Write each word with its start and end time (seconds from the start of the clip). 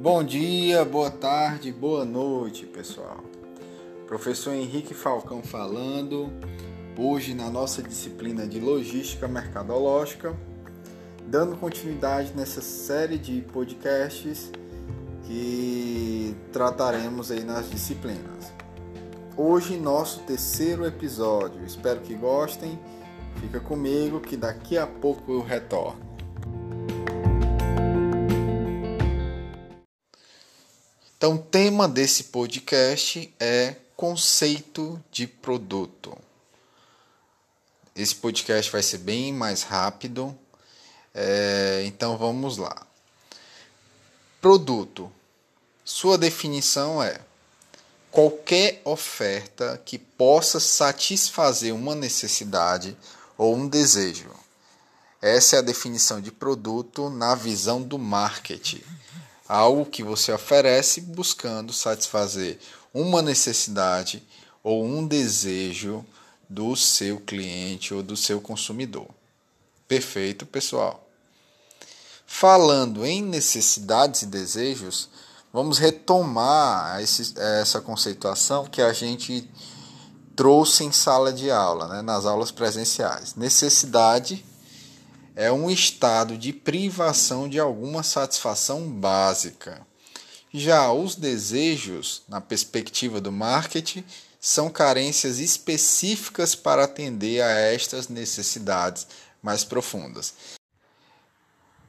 Bom 0.00 0.24
dia, 0.24 0.82
boa 0.82 1.10
tarde, 1.10 1.70
boa 1.70 2.06
noite, 2.06 2.64
pessoal. 2.64 3.22
Professor 4.06 4.54
Henrique 4.54 4.94
Falcão 4.94 5.42
falando, 5.42 6.32
hoje 6.96 7.34
na 7.34 7.50
nossa 7.50 7.82
disciplina 7.82 8.46
de 8.46 8.58
Logística 8.58 9.28
Mercadológica, 9.28 10.34
dando 11.26 11.54
continuidade 11.54 12.32
nessa 12.34 12.62
série 12.62 13.18
de 13.18 13.42
podcasts 13.42 14.50
que 15.24 16.34
trataremos 16.50 17.30
aí 17.30 17.44
nas 17.44 17.68
disciplinas. 17.68 18.54
Hoje, 19.36 19.76
nosso 19.76 20.20
terceiro 20.20 20.86
episódio. 20.86 21.62
Espero 21.62 22.00
que 22.00 22.14
gostem. 22.14 22.78
Fica 23.38 23.60
comigo 23.60 24.18
que 24.18 24.34
daqui 24.34 24.78
a 24.78 24.86
pouco 24.86 25.30
eu 25.30 25.42
retorno. 25.42 26.09
Então, 31.20 31.34
o 31.34 31.38
tema 31.38 31.86
desse 31.86 32.24
podcast 32.24 33.30
é 33.38 33.76
conceito 33.94 34.98
de 35.12 35.26
produto. 35.26 36.16
Esse 37.94 38.14
podcast 38.14 38.72
vai 38.72 38.82
ser 38.82 38.96
bem 38.96 39.30
mais 39.30 39.62
rápido, 39.62 40.34
é, 41.14 41.82
então 41.84 42.16
vamos 42.16 42.56
lá. 42.56 42.86
Produto. 44.40 45.12
Sua 45.84 46.16
definição 46.16 47.02
é 47.02 47.20
qualquer 48.10 48.80
oferta 48.82 49.78
que 49.84 49.98
possa 49.98 50.58
satisfazer 50.58 51.74
uma 51.74 51.94
necessidade 51.94 52.96
ou 53.36 53.54
um 53.54 53.68
desejo. 53.68 54.30
Essa 55.20 55.56
é 55.56 55.58
a 55.58 55.62
definição 55.62 56.18
de 56.18 56.32
produto 56.32 57.10
na 57.10 57.34
visão 57.34 57.82
do 57.82 57.98
marketing 57.98 58.82
algo 59.50 59.84
que 59.84 60.04
você 60.04 60.30
oferece 60.30 61.00
buscando 61.00 61.72
satisfazer 61.72 62.60
uma 62.94 63.20
necessidade 63.20 64.22
ou 64.62 64.84
um 64.84 65.04
desejo 65.04 66.06
do 66.48 66.76
seu 66.76 67.18
cliente 67.18 67.92
ou 67.92 68.00
do 68.00 68.16
seu 68.16 68.40
consumidor. 68.40 69.08
Perfeito, 69.88 70.46
pessoal. 70.46 71.04
Falando 72.24 73.04
em 73.04 73.22
necessidades 73.22 74.22
e 74.22 74.26
desejos, 74.26 75.08
vamos 75.52 75.78
retomar 75.78 77.02
esse, 77.02 77.34
essa 77.36 77.80
conceituação 77.80 78.66
que 78.66 78.80
a 78.80 78.92
gente 78.92 79.50
trouxe 80.36 80.84
em 80.84 80.92
sala 80.92 81.32
de 81.32 81.50
aula, 81.50 81.88
né, 81.88 82.02
nas 82.02 82.24
aulas 82.24 82.52
presenciais. 82.52 83.34
Necessidade 83.34 84.44
é 85.34 85.50
um 85.50 85.70
estado 85.70 86.36
de 86.36 86.52
privação 86.52 87.48
de 87.48 87.58
alguma 87.58 88.02
satisfação 88.02 88.90
básica. 88.90 89.86
Já 90.52 90.92
os 90.92 91.14
desejos, 91.14 92.22
na 92.28 92.40
perspectiva 92.40 93.20
do 93.20 93.30
marketing, 93.30 94.04
são 94.40 94.70
carências 94.70 95.38
específicas 95.38 96.54
para 96.54 96.84
atender 96.84 97.42
a 97.42 97.50
estas 97.50 98.08
necessidades 98.08 99.06
mais 99.42 99.64
profundas. 99.64 100.34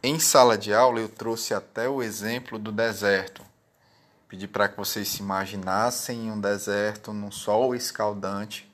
Em 0.04 0.20
sala 0.20 0.58
de 0.58 0.74
aula, 0.74 1.00
eu 1.00 1.10
trouxe 1.10 1.54
até 1.54 1.88
o 1.88 2.02
exemplo 2.02 2.58
do 2.58 2.72
deserto. 2.72 3.44
Pedi 4.28 4.48
para 4.48 4.70
que 4.70 4.78
vocês 4.78 5.08
se 5.08 5.20
imaginassem 5.20 6.32
um 6.32 6.40
deserto 6.40 7.12
num 7.12 7.32
sol 7.32 7.76
escaldante 7.76 8.71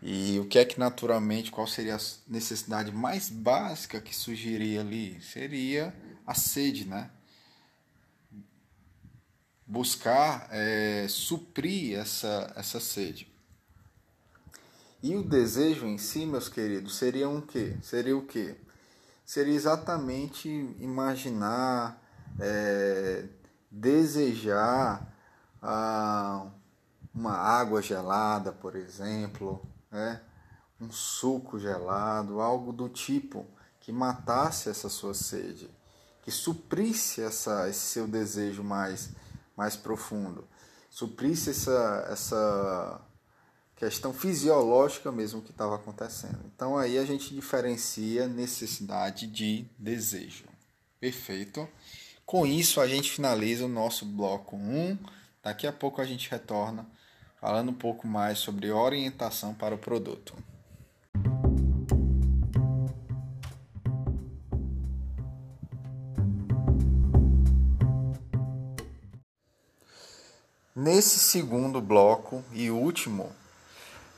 e 0.00 0.38
o 0.38 0.46
que 0.46 0.58
é 0.58 0.64
que 0.64 0.78
naturalmente, 0.78 1.50
qual 1.50 1.66
seria 1.66 1.96
a 1.96 2.00
necessidade 2.26 2.92
mais 2.92 3.28
básica 3.28 4.00
que 4.00 4.14
surgiria 4.14 4.80
ali? 4.80 5.20
Seria 5.20 5.94
a 6.26 6.34
sede, 6.34 6.86
né? 6.86 7.10
Buscar 9.66 10.48
é, 10.50 11.06
suprir 11.08 11.98
essa, 11.98 12.52
essa 12.56 12.78
sede. 12.78 13.30
E 15.02 15.14
o 15.16 15.22
desejo 15.22 15.86
em 15.86 15.98
si, 15.98 16.26
meus 16.26 16.48
queridos, 16.48 16.96
seria 16.96 17.28
um 17.28 17.40
quê? 17.40 17.76
Seria 17.82 18.16
o 18.16 18.26
quê? 18.26 18.56
Seria 19.24 19.54
exatamente 19.54 20.48
imaginar, 20.78 22.02
é, 22.40 23.26
desejar 23.70 25.14
ah, 25.60 26.46
uma 27.14 27.36
água 27.36 27.82
gelada, 27.82 28.52
por 28.52 28.74
exemplo, 28.74 29.64
né? 29.90 30.20
um 30.80 30.90
suco 30.90 31.58
gelado, 31.58 32.40
algo 32.40 32.72
do 32.72 32.88
tipo 32.88 33.46
que 33.80 33.90
matasse 33.90 34.68
essa 34.68 34.88
sua 34.88 35.14
sede, 35.14 35.70
que 36.22 36.30
suprisse 36.30 37.22
essa, 37.22 37.68
esse 37.68 37.80
seu 37.80 38.06
desejo 38.06 38.62
mais, 38.62 39.10
mais 39.56 39.76
profundo, 39.76 40.46
suprisse 40.90 41.50
essa, 41.50 42.06
essa 42.10 43.00
questão 43.74 44.12
fisiológica 44.12 45.10
mesmo 45.10 45.40
que 45.40 45.50
estava 45.50 45.76
acontecendo. 45.76 46.40
Então 46.54 46.76
aí 46.76 46.98
a 46.98 47.04
gente 47.04 47.34
diferencia 47.34 48.28
necessidade 48.28 49.26
de 49.26 49.66
desejo. 49.78 50.44
Perfeito? 51.00 51.68
Com 52.26 52.44
isso 52.44 52.80
a 52.80 52.86
gente 52.88 53.10
finaliza 53.10 53.64
o 53.64 53.68
nosso 53.68 54.04
bloco 54.04 54.56
1. 54.56 54.98
Daqui 55.42 55.66
a 55.66 55.72
pouco 55.72 56.00
a 56.00 56.04
gente 56.04 56.30
retorna 56.30 56.86
falando 57.40 57.70
um 57.70 57.74
pouco 57.74 58.06
mais 58.06 58.38
sobre 58.38 58.70
orientação 58.70 59.54
para 59.54 59.74
o 59.74 59.78
produto. 59.78 60.34
Nesse 70.74 71.18
segundo 71.18 71.80
bloco 71.80 72.44
e 72.52 72.70
último, 72.70 73.32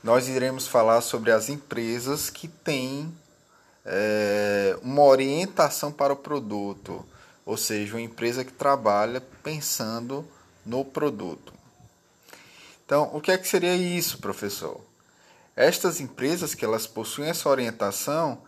nós 0.03 0.27
iremos 0.27 0.67
falar 0.67 1.01
sobre 1.01 1.31
as 1.31 1.49
empresas 1.49 2.29
que 2.29 2.47
têm 2.47 3.11
é, 3.83 4.77
uma 4.81 5.01
orientação 5.01 5.91
para 5.91 6.13
o 6.13 6.15
produto, 6.15 7.05
ou 7.45 7.57
seja, 7.57 7.95
uma 7.95 8.01
empresa 8.01 8.45
que 8.45 8.51
trabalha 8.51 9.21
pensando 9.43 10.25
no 10.65 10.85
produto. 10.85 11.60
Então, 12.91 13.09
o 13.13 13.21
que 13.21 13.31
é 13.31 13.37
que 13.37 13.47
seria 13.47 13.73
isso, 13.73 14.17
professor? 14.17 14.81
Estas 15.55 16.01
empresas 16.01 16.53
que 16.53 16.65
elas 16.65 16.85
possuem 16.85 17.29
essa 17.29 17.47
orientação, 17.47 18.41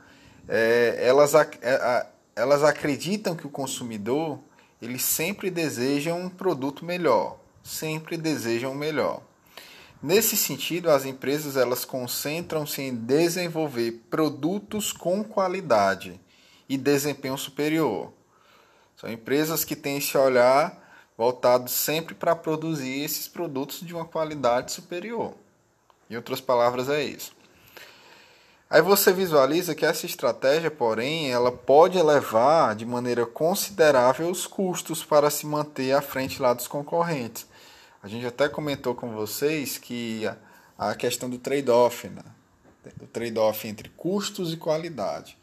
é, 0.49 0.97
elas, 0.99 1.33
é, 1.33 2.07
elas 2.35 2.61
acreditam 2.61 3.37
que 3.37 3.47
o 3.47 3.49
consumidor 3.49 4.37
ele 4.81 4.99
sempre 4.99 5.49
deseja 5.49 6.13
um 6.13 6.27
produto 6.27 6.83
melhor, 6.83 7.39
sempre 7.63 8.17
desejam 8.17 8.73
o 8.73 8.75
melhor. 8.75 9.21
Nesse 10.01 10.35
sentido, 10.35 10.89
as 10.89 11.05
empresas 11.05 11.55
elas 11.55 11.85
concentram-se 11.85 12.81
em 12.81 12.93
desenvolver 12.93 14.03
produtos 14.09 14.91
com 14.91 15.23
qualidade 15.23 16.19
e 16.67 16.75
desempenho 16.75 17.37
superior. 17.37 18.11
São 18.97 19.09
empresas 19.09 19.63
que 19.63 19.73
têm 19.73 19.99
esse 19.99 20.17
olhar 20.17 20.82
voltado 21.17 21.69
sempre 21.69 22.15
para 22.15 22.35
produzir 22.35 23.03
esses 23.03 23.27
produtos 23.27 23.79
de 23.81 23.93
uma 23.93 24.05
qualidade 24.05 24.71
superior. 24.71 25.33
Em 26.09 26.15
outras 26.15 26.41
palavras, 26.41 26.89
é 26.89 27.03
isso. 27.03 27.35
Aí 28.69 28.81
você 28.81 29.13
visualiza 29.13 29.75
que 29.75 29.85
essa 29.85 30.05
estratégia, 30.05 30.71
porém, 30.71 31.31
ela 31.31 31.51
pode 31.51 31.97
elevar 31.97 32.75
de 32.75 32.85
maneira 32.85 33.25
considerável 33.25 34.29
os 34.29 34.47
custos 34.47 35.03
para 35.03 35.29
se 35.29 35.45
manter 35.45 35.91
à 35.91 36.01
frente 36.01 36.41
lá 36.41 36.53
dos 36.53 36.67
concorrentes. 36.67 37.45
A 38.01 38.07
gente 38.07 38.25
até 38.25 38.49
comentou 38.49 38.95
com 38.95 39.11
vocês 39.11 39.77
que 39.77 40.23
a 40.77 40.95
questão 40.95 41.29
do 41.29 41.37
trade-off, 41.37 42.09
né? 42.09 42.23
o 42.99 43.07
trade-off 43.07 43.67
entre 43.67 43.89
custos 43.89 44.51
e 44.51 44.57
qualidade. 44.57 45.37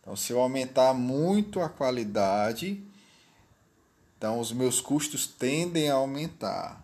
Então, 0.00 0.16
se 0.16 0.32
eu 0.32 0.40
aumentar 0.40 0.94
muito 0.94 1.60
a 1.60 1.68
qualidade, 1.68 2.82
então, 4.22 4.38
os 4.38 4.52
meus 4.52 4.80
custos 4.80 5.26
tendem 5.26 5.90
a 5.90 5.94
aumentar. 5.94 6.80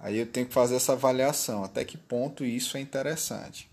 Aí 0.00 0.18
eu 0.18 0.26
tenho 0.26 0.48
que 0.48 0.52
fazer 0.52 0.74
essa 0.74 0.94
avaliação, 0.94 1.62
até 1.62 1.84
que 1.84 1.96
ponto 1.96 2.44
isso 2.44 2.76
é 2.76 2.80
interessante. 2.80 3.70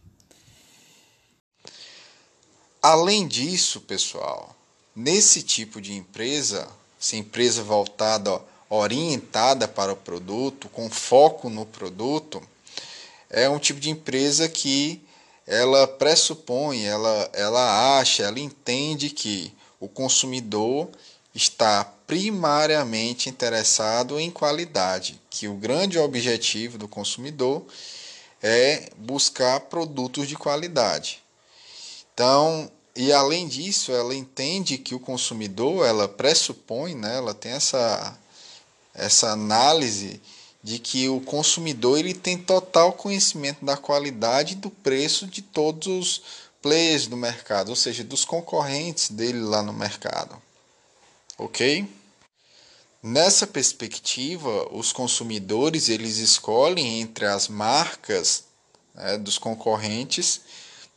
Além 2.80 3.28
disso, 3.28 3.82
pessoal, 3.82 4.56
nesse 4.96 5.42
tipo 5.42 5.82
de 5.82 5.94
empresa, 5.94 6.68
se 7.00 7.18
empresa 7.18 7.64
voltada, 7.64 8.40
orientada 8.70 9.68
para 9.68 9.94
o 9.94 9.98
produto, 9.98 10.70
com 10.70 10.88
foco 10.88 11.50
no 11.50 11.66
produto, 11.66 12.44
é 13.28 13.50
um 13.50 13.58
tipo 13.58 13.80
de 13.80 13.90
empresa 13.90 14.48
que 14.48 15.02
ela 15.48 15.88
pressupõe, 15.88 16.84
ela, 16.84 17.28
ela 17.34 17.98
acha, 18.00 18.22
ela 18.22 18.40
entende 18.40 19.10
que 19.10 19.52
o 19.80 19.88
consumidor 19.88 20.92
está 21.34 21.84
primariamente 22.06 23.30
interessado 23.30 24.20
em 24.20 24.30
qualidade, 24.30 25.20
que 25.30 25.48
o 25.48 25.54
grande 25.54 25.98
objetivo 25.98 26.78
do 26.78 26.88
consumidor 26.88 27.66
é 28.42 28.90
buscar 28.98 29.62
produtos 29.62 30.28
de 30.28 30.36
qualidade. 30.36 31.24
Então, 32.14 32.70
e 32.96 33.14
além 33.14 33.48
disso, 33.48 33.92
ela 33.92 34.14
entende 34.14 34.78
que 34.78 34.94
o 34.94 35.00
consumidor, 35.00 35.86
ela 35.86 36.08
pressupõe, 36.08 36.94
né, 36.94 37.18
ela 37.18 37.34
tem 37.34 37.54
essa, 37.54 38.18
essa 38.94 39.30
análise 39.30 40.22
de 40.64 40.78
que 40.78 41.08
o 41.08 41.22
consumidor 41.22 41.98
ele 41.98 42.14
tem 42.14 42.38
total 42.38 42.94
conhecimento 42.94 43.64
da 43.64 43.78
qualidade 43.78 44.54
e 44.54 44.58
do 44.58 44.70
preço 44.70 45.26
de 45.26 45.42
todos 45.42 45.88
os 45.88 46.22
players 46.62 47.08
do 47.08 47.18
mercado, 47.18 47.70
ou 47.70 47.76
seja, 47.76 48.04
dos 48.04 48.26
concorrentes 48.26 49.10
dele 49.10 49.40
lá 49.40 49.64
no 49.64 49.74
mercado. 49.74 50.40
OK? 51.42 51.88
Nessa 53.02 53.48
perspectiva, 53.48 54.68
os 54.72 54.94
consumidores 54.94 55.90
eles 55.90 56.18
escolhem 56.18 57.02
entre 57.02 57.26
as 57.26 57.48
marcas 57.48 58.44
né, 58.94 59.18
dos 59.18 59.40
concorrentes, 59.40 60.42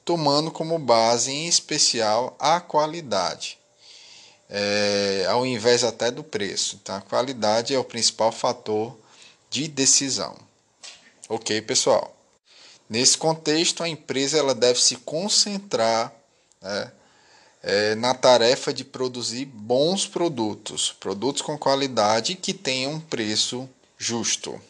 tomando 0.05 0.51
como 0.51 0.79
base 0.79 1.31
em 1.33 1.49
especial 1.49 2.37
a 2.39 2.61
qualidade, 2.61 3.59
é, 4.51 5.25
ao 5.31 5.47
invés 5.47 5.83
até 5.83 6.11
do 6.11 6.23
preço. 6.23 6.79
Tá? 6.85 6.99
A 6.99 7.01
qualidade 7.01 7.75
é 7.75 7.79
o 7.79 7.85
principal 7.85 8.31
fator 8.31 8.95
de 9.49 9.67
decisão. 9.67 10.37
Ok, 11.27 11.63
pessoal? 11.63 12.15
Nesse 12.87 13.17
contexto, 13.17 13.83
a 13.83 13.89
empresa 13.89 14.37
ela 14.37 14.55
deve 14.55 14.79
se 14.79 14.97
concentrar 14.97 16.13
né, 16.61 16.93
é, 17.67 17.95
na 17.95 18.13
tarefa 18.13 18.75
de 18.75 18.85
produzir 18.85 19.47
bons 19.47 20.07
produtos, 20.07 20.95
produtos 21.01 21.41
com 21.41 21.57
qualidade 21.57 22.35
que 22.35 22.53
tenham 22.53 22.93
um 22.93 23.01
preço 23.01 23.69
justo. 23.97 24.61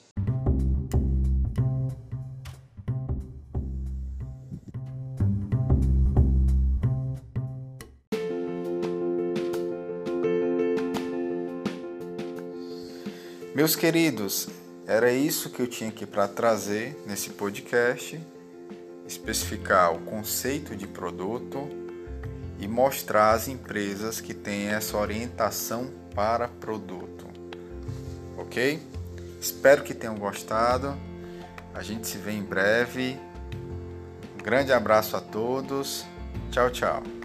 Meus 13.53 13.75
queridos, 13.75 14.49
era 14.87 15.13
isso 15.13 15.51
que 15.51 15.61
eu 15.61 15.67
tinha 15.67 15.91
aqui 15.91 16.07
para 16.07 16.29
trazer 16.29 16.97
nesse 17.07 17.31
podcast, 17.31 18.21
especificar 19.07 19.95
o 19.95 20.01
conceito 20.01 20.77
de 20.77 20.87
produto 20.87 21.84
e 22.65 22.69
mostrar 22.69 23.33
as 23.33 23.47
empresas 23.47 24.23
que 24.23 24.33
têm 24.33 24.69
essa 24.69 24.97
orientação 24.97 25.91
para 26.15 26.49
produto. 26.49 27.27
Ok? 28.39 28.83
Espero 29.39 29.83
que 29.83 29.93
tenham 29.93 30.17
gostado. 30.17 30.97
A 31.75 31.83
gente 31.83 32.07
se 32.07 32.17
vê 32.17 32.33
em 32.33 32.43
breve. 32.43 33.21
Um 34.41 34.43
grande 34.43 34.73
abraço 34.73 35.15
a 35.15 35.21
todos. 35.21 36.07
Tchau, 36.51 36.71
tchau. 36.71 37.24